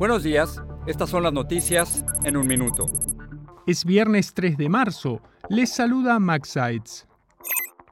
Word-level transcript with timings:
Buenos 0.00 0.24
días, 0.24 0.60
estas 0.88 1.10
son 1.10 1.22
las 1.22 1.32
noticias 1.32 2.04
en 2.24 2.36
un 2.36 2.48
minuto. 2.48 2.86
Es 3.64 3.84
viernes 3.84 4.34
3 4.34 4.56
de 4.56 4.68
marzo. 4.68 5.20
Les 5.48 5.70
saluda 5.70 6.18
Max 6.18 6.48
Seitz. 6.48 7.06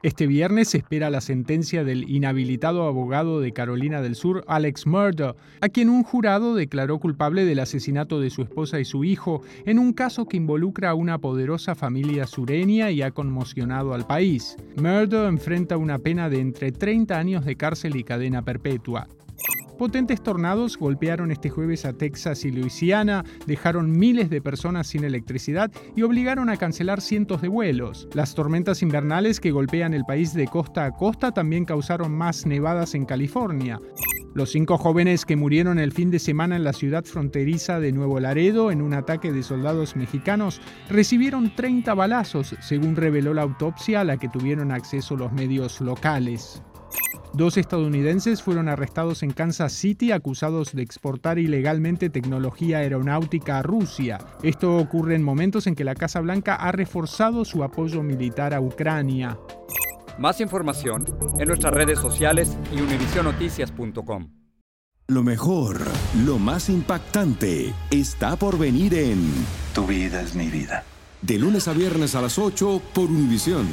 Este 0.03 0.27
viernes 0.27 0.69
se 0.69 0.79
espera 0.79 1.09
la 1.09 1.21
sentencia 1.21 1.85
del 1.85 2.09
inhabilitado 2.09 2.85
abogado 2.87 3.39
de 3.39 3.53
Carolina 3.53 4.01
del 4.01 4.15
Sur, 4.15 4.43
Alex 4.47 4.85
Murdoch, 4.85 5.37
a 5.61 5.69
quien 5.69 5.89
un 5.89 6.03
jurado 6.03 6.55
declaró 6.55 6.99
culpable 6.99 7.45
del 7.45 7.59
asesinato 7.59 8.19
de 8.19 8.31
su 8.31 8.41
esposa 8.41 8.81
y 8.81 8.85
su 8.85 9.05
hijo 9.05 9.41
en 9.65 9.79
un 9.79 9.93
caso 9.93 10.25
que 10.25 10.35
involucra 10.35 10.89
a 10.89 10.95
una 10.95 11.19
poderosa 11.19 11.73
familia 11.73 12.27
sureña 12.27 12.91
y 12.91 13.01
ha 13.01 13.11
conmocionado 13.11 13.93
al 13.93 14.05
país. 14.05 14.57
Murdoch 14.75 15.29
enfrenta 15.29 15.77
una 15.77 15.99
pena 15.99 16.29
de 16.29 16.41
entre 16.41 16.73
30 16.73 17.17
años 17.17 17.45
de 17.45 17.55
cárcel 17.55 17.95
y 17.95 18.03
cadena 18.03 18.41
perpetua. 18.41 19.07
Potentes 19.79 20.21
tornados 20.21 20.77
golpearon 20.77 21.31
este 21.31 21.49
jueves 21.49 21.85
a 21.85 21.93
Texas 21.93 22.43
y 22.43 22.51
Luisiana, 22.51 23.23
dejaron 23.47 23.97
miles 23.97 24.29
de 24.29 24.41
personas 24.41 24.87
sin 24.87 25.05
electricidad 25.05 25.71
y 25.95 26.01
obligaron 26.01 26.49
a 26.49 26.57
cancelar 26.57 26.99
cientos 26.99 27.41
de 27.41 27.47
vuelos. 27.47 28.09
Las 28.13 28.35
tormentas 28.35 28.81
invernales 28.81 29.39
que 29.39 29.51
golpean 29.51 29.93
el 29.93 30.03
país 30.03 30.33
de 30.33 30.47
costa 30.47 30.83
a 30.83 30.91
costa 30.91 31.31
también 31.31 31.63
causaron 31.63 32.11
más 32.11 32.45
nevadas 32.45 32.93
en 32.93 33.05
California. 33.05 33.79
Los 34.33 34.51
cinco 34.51 34.77
jóvenes 34.77 35.23
que 35.23 35.37
murieron 35.37 35.79
el 35.79 35.93
fin 35.93 36.11
de 36.11 36.19
semana 36.19 36.57
en 36.57 36.65
la 36.65 36.73
ciudad 36.73 37.05
fronteriza 37.05 37.79
de 37.79 37.93
Nuevo 37.93 38.19
Laredo 38.19 38.71
en 38.71 38.81
un 38.81 38.93
ataque 38.93 39.31
de 39.31 39.43
soldados 39.43 39.95
mexicanos 39.95 40.59
recibieron 40.89 41.55
30 41.55 41.93
balazos, 41.93 42.53
según 42.59 42.97
reveló 42.97 43.33
la 43.33 43.43
autopsia 43.43 44.01
a 44.01 44.03
la 44.03 44.17
que 44.17 44.27
tuvieron 44.27 44.73
acceso 44.73 45.15
los 45.15 45.31
medios 45.31 45.79
locales. 45.79 46.61
Dos 47.33 47.57
estadounidenses 47.57 48.41
fueron 48.41 48.69
arrestados 48.69 49.21
en 49.21 49.31
Kansas 49.31 49.73
City 49.73 50.11
acusados 50.11 50.73
de 50.73 50.81
exportar 50.81 51.37
ilegalmente 51.37 52.09
tecnología 52.09 52.79
aeronáutica 52.79 53.59
a 53.59 53.61
Rusia. 53.63 54.17
Esto 54.41 54.77
ocurre 54.77 55.15
en 55.15 55.23
momentos 55.23 55.67
en 55.67 55.75
que 55.75 55.83
la 55.83 55.95
Casa 55.95 56.21
Blanca 56.21 56.55
ha 56.55 56.71
reforzado 56.71 57.45
su 57.45 57.63
apoyo 57.63 58.01
militar 58.01 58.53
a 58.53 58.61
Ucrania. 58.61 59.37
Más 60.17 60.41
información 60.41 61.05
en 61.39 61.47
nuestras 61.47 61.73
redes 61.73 61.99
sociales 61.99 62.57
y 62.75 62.81
univisionoticias.com. 62.81 64.29
Lo 65.07 65.23
mejor, 65.23 65.79
lo 66.25 66.37
más 66.37 66.69
impactante, 66.69 67.73
está 67.89 68.35
por 68.35 68.59
venir 68.59 68.93
en 68.93 69.31
Tu 69.73 69.85
vida 69.87 70.21
es 70.21 70.35
mi 70.35 70.49
vida. 70.49 70.83
De 71.21 71.37
lunes 71.37 71.67
a 71.67 71.73
viernes 71.73 72.15
a 72.15 72.21
las 72.21 72.37
8 72.37 72.81
por 72.93 73.05
Univisión. 73.05 73.67